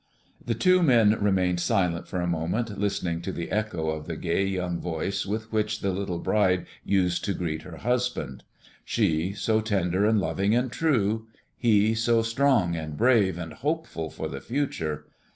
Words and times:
The 0.43 0.55
two 0.55 0.81
men 0.81 1.15
remained 1.21 1.59
silent 1.59 2.07
for 2.07 2.21
a 2.21 2.25
moment, 2.25 2.75
listening 2.79 3.21
to 3.21 3.31
the 3.31 3.51
echo 3.51 3.89
of 3.91 4.07
the 4.07 4.15
gay 4.15 4.43
young 4.47 4.79
voice 4.79 5.27
with 5.27 5.51
which 5.51 5.81
the 5.81 5.91
little 5.91 6.17
bride 6.17 6.65
used 6.83 7.23
to 7.25 7.35
greet 7.35 7.61
her 7.61 7.77
husband; 7.77 8.43
she, 8.83 9.33
so 9.33 9.61
tender, 9.61 10.07
and 10.07 10.19
loving, 10.19 10.55
and 10.55 10.71
true; 10.71 11.27
he, 11.55 11.93
so 11.93 12.23
strong, 12.23 12.75
and 12.75 12.97
brave, 12.97 13.37
and 13.37 13.53
hopeful 13.53 14.09
for 14.09 14.27
the 14.27 14.41
future! 14.41 15.05